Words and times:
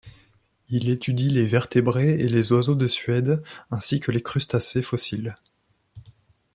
Il 0.69 0.89
étudie 0.89 1.29
les 1.29 1.45
vertébrés 1.45 2.19
et 2.21 2.27
les 2.27 2.51
oiseaux 2.51 2.73
de 2.73 2.87
Suède 2.87 3.43
ainsi 3.69 3.99
que 3.99 4.11
les 4.11 4.23
crustacés 4.23 4.81
fossiles. 4.81 5.35